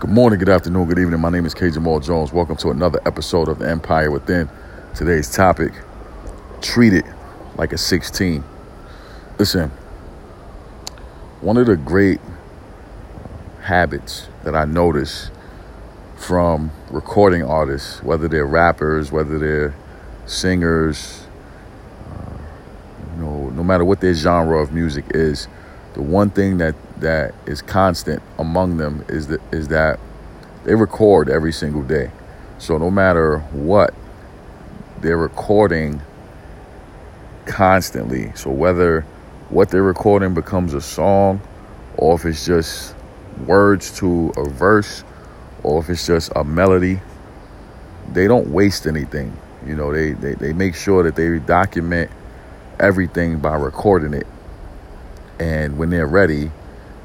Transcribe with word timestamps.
Good 0.00 0.10
morning, 0.10 0.40
good 0.40 0.48
afternoon, 0.48 0.88
good 0.88 0.98
evening. 0.98 1.20
My 1.20 1.30
name 1.30 1.46
is 1.46 1.54
K. 1.54 1.70
Jamal 1.70 2.00
Jones. 2.00 2.32
Welcome 2.32 2.56
to 2.56 2.70
another 2.70 3.00
episode 3.06 3.48
of 3.48 3.62
Empire 3.62 4.10
Within. 4.10 4.50
Today's 4.92 5.32
topic 5.32 5.72
treat 6.60 6.92
it 6.92 7.04
like 7.56 7.72
a 7.72 7.78
16. 7.78 8.42
Listen, 9.38 9.70
one 11.40 11.56
of 11.56 11.66
the 11.66 11.76
great 11.76 12.20
habits 13.62 14.26
that 14.42 14.56
I 14.56 14.64
notice 14.64 15.30
from 16.16 16.72
recording 16.90 17.44
artists, 17.44 18.02
whether 18.02 18.26
they're 18.26 18.46
rappers, 18.46 19.12
whether 19.12 19.38
they're 19.38 19.74
singers, 20.26 21.24
uh, 22.10 22.36
you 23.14 23.22
know, 23.22 23.50
no 23.50 23.62
matter 23.62 23.84
what 23.84 24.00
their 24.00 24.12
genre 24.12 24.60
of 24.60 24.72
music 24.72 25.04
is, 25.10 25.46
the 25.94 26.02
one 26.02 26.30
thing 26.30 26.58
that 26.58 26.74
that 27.04 27.34
is 27.46 27.60
constant 27.60 28.22
among 28.38 28.78
them 28.78 29.04
is 29.08 29.28
that 29.28 29.40
is 29.52 29.68
that 29.68 30.00
they 30.64 30.74
record 30.74 31.28
every 31.28 31.52
single 31.52 31.82
day. 31.82 32.10
So 32.58 32.78
no 32.78 32.90
matter 32.90 33.40
what, 33.52 33.94
they're 35.00 35.18
recording 35.18 36.00
constantly. 37.44 38.32
So 38.34 38.50
whether 38.50 39.02
what 39.50 39.68
they're 39.68 39.82
recording 39.82 40.32
becomes 40.32 40.72
a 40.72 40.80
song 40.80 41.42
or 41.98 42.14
if 42.14 42.24
it's 42.24 42.46
just 42.46 42.94
words 43.46 43.96
to 43.98 44.32
a 44.38 44.48
verse 44.48 45.04
or 45.62 45.82
if 45.82 45.90
it's 45.90 46.06
just 46.06 46.32
a 46.34 46.42
melody, 46.42 47.00
they 48.12 48.26
don't 48.26 48.48
waste 48.48 48.86
anything. 48.86 49.36
You 49.66 49.76
know, 49.76 49.92
they, 49.92 50.12
they, 50.12 50.34
they 50.34 50.52
make 50.54 50.74
sure 50.74 51.02
that 51.02 51.16
they 51.16 51.38
document 51.38 52.10
everything 52.80 53.38
by 53.38 53.56
recording 53.56 54.14
it 54.14 54.26
and 55.38 55.76
when 55.78 55.90
they're 55.90 56.06
ready, 56.06 56.50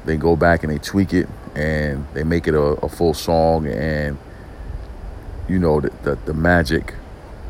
they 0.04 0.16
go 0.16 0.36
back 0.36 0.62
and 0.62 0.72
they 0.72 0.78
tweak 0.78 1.12
it 1.12 1.28
and 1.54 2.06
they 2.14 2.24
make 2.24 2.46
it 2.46 2.54
a, 2.54 2.60
a 2.60 2.88
full 2.88 3.14
song 3.14 3.66
and 3.66 4.18
you 5.48 5.58
know 5.58 5.80
the, 5.80 5.90
the, 6.02 6.14
the 6.26 6.34
magic 6.34 6.94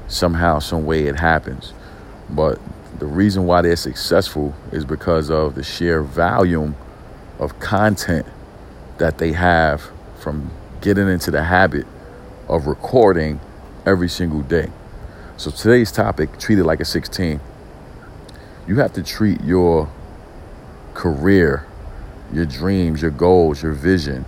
somehow 0.08 0.58
some 0.58 0.84
way 0.84 1.06
it 1.06 1.16
happens. 1.16 1.72
But 2.28 2.58
the 2.98 3.06
reason 3.06 3.44
why 3.46 3.62
they're 3.62 3.76
successful 3.76 4.54
is 4.72 4.84
because 4.84 5.30
of 5.30 5.54
the 5.54 5.62
sheer 5.62 6.02
volume 6.02 6.76
of 7.38 7.58
content 7.60 8.26
that 8.98 9.18
they 9.18 9.32
have 9.32 9.90
from 10.18 10.50
getting 10.80 11.08
into 11.08 11.30
the 11.30 11.44
habit 11.44 11.86
of 12.48 12.66
recording 12.66 13.40
every 13.86 14.08
single 14.08 14.42
day. 14.42 14.70
So 15.36 15.50
today's 15.50 15.90
topic 15.92 16.38
treat 16.38 16.58
it 16.58 16.64
like 16.64 16.80
a 16.80 16.84
16 16.84 17.40
you 18.70 18.76
have 18.76 18.92
to 18.92 19.02
treat 19.02 19.42
your 19.42 19.90
career, 20.94 21.66
your 22.32 22.46
dreams, 22.46 23.02
your 23.02 23.10
goals, 23.10 23.62
your 23.62 23.72
vision, 23.72 24.24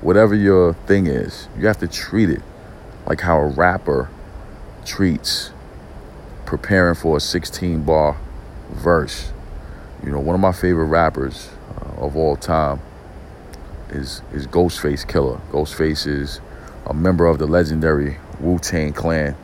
whatever 0.00 0.34
your 0.34 0.74
thing 0.86 1.06
is, 1.06 1.48
you 1.58 1.66
have 1.66 1.78
to 1.78 1.88
treat 1.88 2.30
it 2.30 2.42
like 3.06 3.20
how 3.20 3.38
a 3.38 3.46
rapper 3.46 4.08
treats 4.84 5.50
preparing 6.46 6.94
for 6.94 7.16
a 7.16 7.20
16 7.20 7.82
bar 7.84 8.16
verse. 8.70 9.32
You 10.04 10.10
know, 10.10 10.20
one 10.20 10.34
of 10.34 10.40
my 10.40 10.52
favorite 10.52 10.86
rappers 10.86 11.50
uh, 11.76 12.04
of 12.04 12.16
all 12.16 12.36
time 12.36 12.80
is 13.90 14.22
is 14.32 14.46
Ghostface 14.46 15.06
Killah. 15.06 15.40
Ghostface 15.50 16.06
is 16.06 16.40
a 16.86 16.94
member 16.94 17.26
of 17.26 17.38
the 17.38 17.46
legendary 17.46 18.18
Wu 18.40 18.58
Tang 18.58 18.92
Clan 18.92 19.36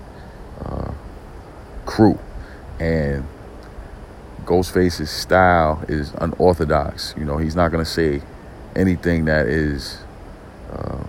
uh, 0.64 0.92
crew, 1.84 2.18
and 2.80 3.26
Ghostface's 4.46 5.10
style 5.10 5.84
is 5.88 6.12
unorthodox. 6.18 7.14
You 7.18 7.24
know, 7.24 7.36
he's 7.36 7.56
not 7.56 7.72
going 7.72 7.84
to 7.84 7.90
say 7.90 8.22
anything 8.76 9.24
that 9.24 9.46
is 9.46 9.98
uh, 10.72 11.02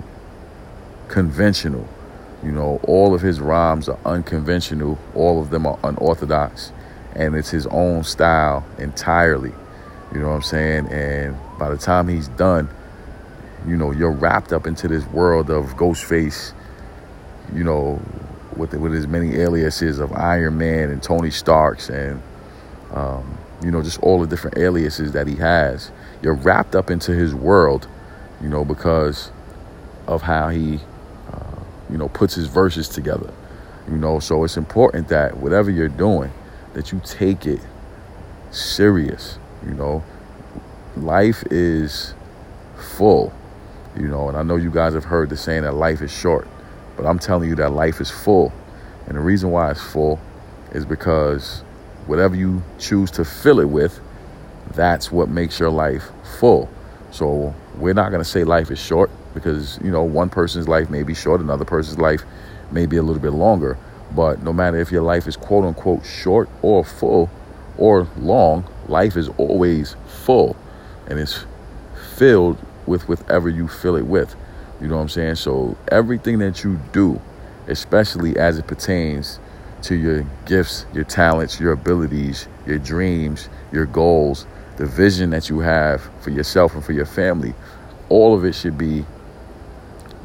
conventional. 1.07 1.87
You 2.43 2.51
know, 2.51 2.79
all 2.83 3.13
of 3.13 3.21
his 3.21 3.39
rhymes 3.39 3.87
are 3.89 3.99
unconventional. 4.05 4.97
All 5.13 5.41
of 5.41 5.51
them 5.51 5.67
are 5.67 5.77
unorthodox, 5.83 6.71
and 7.15 7.35
it's 7.35 7.51
his 7.51 7.67
own 7.67 8.03
style 8.03 8.65
entirely. 8.79 9.53
You 10.13 10.19
know 10.19 10.29
what 10.29 10.35
I'm 10.35 10.41
saying? 10.41 10.87
And 10.87 11.37
by 11.59 11.69
the 11.69 11.77
time 11.77 12.07
he's 12.07 12.29
done, 12.29 12.69
you 13.67 13.77
know, 13.77 13.91
you're 13.91 14.11
wrapped 14.11 14.51
up 14.51 14.65
into 14.65 14.87
this 14.87 15.05
world 15.07 15.49
of 15.51 15.75
Ghostface. 15.75 16.53
You 17.53 17.63
know, 17.63 18.01
with 18.55 18.73
with 18.73 18.93
his 18.93 19.07
many 19.07 19.35
aliases 19.35 19.99
of 19.99 20.11
Iron 20.13 20.57
Man 20.57 20.89
and 20.89 21.03
Tony 21.03 21.31
Starks 21.31 21.89
and 21.89 22.21
um, 22.93 23.37
you 23.63 23.71
know, 23.71 23.81
just 23.81 23.99
all 24.01 24.21
the 24.21 24.27
different 24.27 24.57
aliases 24.57 25.11
that 25.13 25.27
he 25.27 25.35
has. 25.35 25.91
You're 26.21 26.35
wrapped 26.35 26.75
up 26.75 26.89
into 26.89 27.13
his 27.13 27.33
world, 27.33 27.87
you 28.41 28.49
know, 28.49 28.63
because 28.63 29.31
of 30.07 30.21
how 30.21 30.49
he, 30.49 30.79
uh, 31.31 31.59
you 31.89 31.97
know, 31.97 32.07
puts 32.09 32.35
his 32.35 32.47
verses 32.47 32.87
together. 32.87 33.33
You 33.89 33.97
know, 33.97 34.19
so 34.19 34.43
it's 34.43 34.57
important 34.57 35.07
that 35.09 35.37
whatever 35.37 35.71
you're 35.71 35.87
doing, 35.87 36.31
that 36.73 36.91
you 36.91 37.01
take 37.03 37.45
it 37.45 37.59
serious. 38.51 39.39
You 39.65 39.73
know, 39.73 40.03
life 40.95 41.43
is 41.49 42.13
full. 42.77 43.33
You 43.95 44.07
know, 44.07 44.29
and 44.29 44.37
I 44.37 44.43
know 44.43 44.57
you 44.57 44.69
guys 44.69 44.93
have 44.93 45.05
heard 45.05 45.29
the 45.29 45.37
saying 45.37 45.63
that 45.63 45.73
life 45.73 46.01
is 46.01 46.11
short, 46.11 46.47
but 46.95 47.05
I'm 47.05 47.17
telling 47.17 47.49
you 47.49 47.55
that 47.55 47.71
life 47.71 47.99
is 47.99 48.11
full. 48.11 48.53
And 49.07 49.15
the 49.15 49.21
reason 49.21 49.49
why 49.49 49.71
it's 49.71 49.81
full 49.81 50.19
is 50.73 50.85
because 50.85 51.63
whatever 52.07 52.35
you 52.35 52.63
choose 52.79 53.11
to 53.11 53.25
fill 53.25 53.59
it 53.59 53.69
with, 53.69 53.99
that's 54.73 55.11
what 55.11 55.29
makes 55.29 55.59
your 55.59 55.69
life 55.69 56.03
full. 56.39 56.69
So 57.11 57.53
we're 57.77 57.93
not 57.93 58.09
going 58.09 58.23
to 58.23 58.29
say 58.29 58.43
life 58.43 58.71
is 58.71 58.79
short 58.79 59.09
because, 59.33 59.79
you 59.83 59.91
know, 59.91 60.03
one 60.03 60.29
person's 60.29 60.67
life 60.67 60.89
may 60.89 61.03
be 61.03 61.13
short, 61.13 61.41
another 61.41 61.65
person's 61.65 61.99
life 61.99 62.23
may 62.71 62.85
be 62.85 62.97
a 62.97 63.03
little 63.03 63.21
bit 63.21 63.31
longer. 63.31 63.77
But 64.15 64.41
no 64.41 64.53
matter 64.53 64.77
if 64.77 64.91
your 64.91 65.03
life 65.03 65.27
is 65.27 65.35
quote 65.35 65.65
unquote 65.65 66.05
short 66.05 66.49
or 66.61 66.83
full 66.83 67.29
or 67.77 68.07
long, 68.17 68.65
life 68.87 69.15
is 69.17 69.29
always 69.37 69.95
full 70.07 70.55
and 71.07 71.19
it's 71.19 71.45
filled 72.15 72.57
with 72.85 73.07
whatever 73.07 73.49
you 73.49 73.67
fill 73.67 73.95
it 73.95 74.05
with. 74.05 74.35
You 74.81 74.87
know 74.87 74.95
what 74.95 75.03
I'm 75.03 75.09
saying? 75.09 75.35
So 75.35 75.77
everything 75.89 76.39
that 76.39 76.63
you 76.63 76.79
do, 76.91 77.21
especially 77.67 78.37
as 78.37 78.57
it 78.57 78.67
pertains 78.67 79.39
to 79.83 79.95
your 79.95 80.25
gifts, 80.45 80.85
your 80.93 81.03
talents, 81.03 81.59
your 81.59 81.71
abilities, 81.71 82.47
your 82.65 82.79
dreams, 82.79 83.49
your 83.71 83.85
goals, 83.85 84.45
the 84.77 84.85
vision 84.85 85.29
that 85.31 85.49
you 85.49 85.59
have 85.59 86.09
for 86.21 86.29
yourself 86.29 86.73
and 86.73 86.83
for 86.83 86.93
your 86.93 87.05
family. 87.05 87.53
All 88.09 88.35
of 88.35 88.45
it 88.45 88.53
should 88.53 88.77
be 88.77 89.05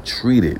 treated 0.05 0.59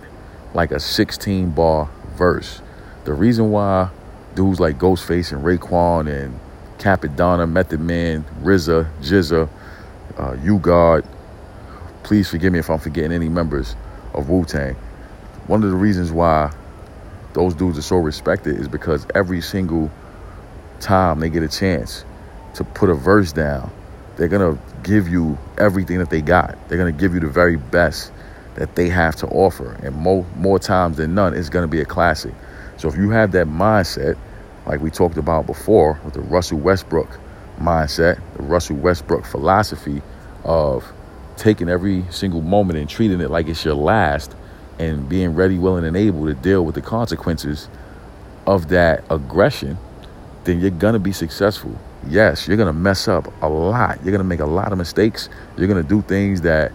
like 0.53 0.71
a 0.71 0.79
16 0.79 1.51
bar 1.51 1.89
verse. 2.15 2.61
The 3.05 3.13
reason 3.13 3.51
why 3.51 3.89
dudes 4.35 4.59
like 4.59 4.77
Ghostface 4.77 5.31
and 5.31 5.43
Raekwon 5.43 6.11
and 6.11 6.39
Cappadonna, 6.77 7.49
Method 7.49 7.79
Man, 7.79 8.25
RZA, 8.41 8.89
GZA, 9.01 9.49
uh, 10.17 10.37
U-God, 10.43 11.07
please 12.03 12.29
forgive 12.29 12.53
me 12.53 12.59
if 12.59 12.69
I'm 12.69 12.79
forgetting 12.79 13.11
any 13.11 13.29
members 13.29 13.75
of 14.13 14.29
Wu-Tang. 14.29 14.75
One 15.47 15.63
of 15.63 15.69
the 15.69 15.75
reasons 15.75 16.11
why 16.11 16.53
those 17.33 17.53
dudes 17.53 17.77
are 17.77 17.83
so 17.83 17.97
respected 17.97 18.59
is 18.59 18.67
because 18.67 19.05
every 19.16 19.41
single 19.41 19.91
time 20.79 21.19
they 21.19 21.29
get 21.29 21.44
a 21.44 21.47
chance 21.47 22.05
to 22.55 22.63
put 22.63 22.89
a 22.89 22.94
verse 22.94 23.31
down, 23.31 23.71
they're 24.16 24.27
gonna 24.27 24.57
give 24.83 25.07
you 25.07 25.38
everything 25.57 25.97
that 25.99 26.09
they 26.09 26.21
got. 26.21 26.57
They're 26.67 26.77
gonna 26.77 26.91
give 26.91 27.13
you 27.13 27.19
the 27.19 27.27
very 27.27 27.57
best 27.57 28.11
that 28.55 28.75
they 28.75 28.88
have 28.89 29.15
to 29.18 29.27
offer, 29.27 29.74
and 29.81 29.95
more 29.95 30.25
more 30.35 30.59
times 30.59 30.97
than 30.97 31.15
none, 31.15 31.33
it's 31.33 31.50
gonna 31.50 31.68
be 31.68 31.81
a 31.81 31.85
classic. 31.85 32.33
So 32.77 32.88
if 32.88 32.95
you 32.95 33.09
have 33.09 33.31
that 33.31 33.47
mindset, 33.47 34.18
like 34.65 34.81
we 34.81 34.91
talked 34.91 35.18
about 35.18 35.47
before 35.47 36.00
with 36.06 36.13
the 36.13 36.21
Russell 36.21 36.59
Westbrook 36.59 37.19
mindset, 37.59 38.19
the 38.35 38.44
Russell 38.44 38.75
Westbrook 38.77 39.25
philosophy 39.25 40.01
of 40.44 40.85
taking 41.38 41.69
every 41.69 42.03
single 42.12 42.41
moment 42.41 42.77
and 42.77 42.88
treating 42.88 43.19
it 43.21 43.31
like 43.31 43.47
it's 43.47 43.65
your 43.65 43.74
last 43.74 44.35
and 44.79 45.07
being 45.07 45.35
ready, 45.35 45.57
willing, 45.57 45.85
and 45.85 45.95
able 45.95 46.25
to 46.25 46.33
deal 46.33 46.65
with 46.65 46.75
the 46.75 46.81
consequences 46.81 47.69
of 48.45 48.69
that 48.69 49.03
aggression, 49.09 49.77
then 50.43 50.59
you're 50.59 50.69
gonna 50.69 50.99
be 50.99 51.11
successful. 51.11 51.77
Yes, 52.07 52.47
you're 52.47 52.57
gonna 52.57 52.73
mess 52.73 53.07
up 53.07 53.31
a 53.41 53.47
lot. 53.47 53.99
You're 54.03 54.11
gonna 54.11 54.23
make 54.23 54.39
a 54.39 54.45
lot 54.45 54.71
of 54.71 54.77
mistakes. 54.77 55.29
You're 55.57 55.67
gonna 55.67 55.83
do 55.83 56.01
things 56.01 56.41
that 56.41 56.71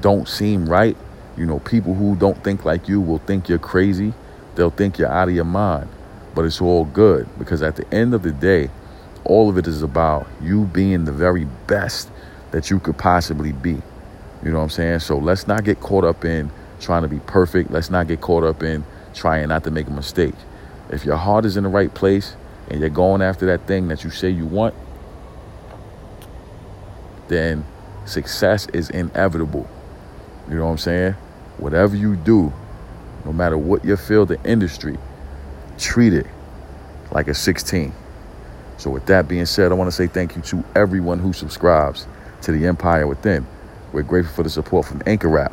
don't 0.00 0.28
seem 0.28 0.68
right. 0.68 0.96
You 1.36 1.46
know, 1.46 1.58
people 1.60 1.94
who 1.94 2.14
don't 2.16 2.42
think 2.44 2.64
like 2.64 2.88
you 2.88 3.00
will 3.00 3.18
think 3.18 3.48
you're 3.48 3.58
crazy. 3.58 4.12
They'll 4.54 4.70
think 4.70 4.98
you're 4.98 5.10
out 5.10 5.28
of 5.28 5.34
your 5.34 5.44
mind. 5.44 5.88
But 6.34 6.44
it's 6.44 6.60
all 6.60 6.84
good 6.84 7.28
because 7.38 7.62
at 7.62 7.76
the 7.76 7.92
end 7.92 8.14
of 8.14 8.22
the 8.22 8.30
day, 8.30 8.70
all 9.24 9.48
of 9.48 9.58
it 9.58 9.66
is 9.66 9.82
about 9.82 10.26
you 10.40 10.64
being 10.66 11.04
the 11.04 11.12
very 11.12 11.46
best 11.66 12.10
that 12.52 12.70
you 12.70 12.78
could 12.78 12.98
possibly 12.98 13.52
be. 13.52 13.80
You 14.42 14.50
know 14.50 14.58
what 14.58 14.64
I'm 14.64 14.70
saying? 14.70 15.00
So 15.00 15.18
let's 15.18 15.46
not 15.46 15.64
get 15.64 15.80
caught 15.80 16.04
up 16.04 16.24
in 16.24 16.50
trying 16.80 17.02
to 17.02 17.08
be 17.08 17.20
perfect. 17.20 17.70
Let's 17.70 17.90
not 17.90 18.08
get 18.08 18.20
caught 18.20 18.44
up 18.44 18.62
in 18.62 18.84
trying 19.14 19.48
not 19.48 19.64
to 19.64 19.70
make 19.70 19.86
a 19.86 19.92
mistake. 19.92 20.34
If 20.90 21.04
your 21.04 21.16
heart 21.16 21.44
is 21.44 21.56
in 21.56 21.64
the 21.64 21.68
right 21.68 21.92
place 21.94 22.34
and 22.68 22.80
you're 22.80 22.88
going 22.88 23.22
after 23.22 23.46
that 23.46 23.66
thing 23.66 23.88
that 23.88 24.02
you 24.04 24.10
say 24.10 24.30
you 24.30 24.46
want, 24.46 24.74
then 27.28 27.64
success 28.06 28.66
is 28.72 28.90
inevitable. 28.90 29.68
You 30.48 30.56
know 30.56 30.64
what 30.64 30.72
I'm 30.72 30.78
saying? 30.78 31.14
whatever 31.60 31.94
you 31.94 32.16
do, 32.16 32.52
no 33.24 33.32
matter 33.32 33.56
what 33.56 33.84
your 33.84 33.96
field 33.96 34.30
of 34.30 34.44
industry, 34.44 34.98
treat 35.78 36.12
it 36.12 36.26
like 37.12 37.28
a 37.28 37.34
16. 37.34 37.92
So, 38.78 38.90
with 38.90 39.06
that 39.06 39.28
being 39.28 39.46
said, 39.46 39.72
I 39.72 39.74
want 39.74 39.88
to 39.88 39.92
say 39.96 40.06
thank 40.06 40.36
you 40.36 40.42
to 40.42 40.64
everyone 40.74 41.18
who 41.18 41.32
subscribes 41.32 42.06
to 42.42 42.52
the 42.52 42.66
Empire 42.66 43.06
Within. 43.06 43.46
We're 43.92 44.02
grateful 44.02 44.34
for 44.34 44.42
the 44.42 44.50
support 44.50 44.86
from 44.86 45.02
Anchor 45.06 45.38
App 45.38 45.52